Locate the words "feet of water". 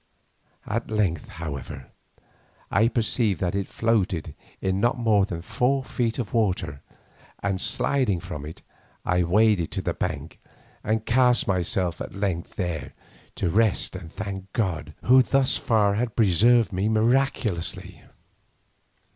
5.83-6.81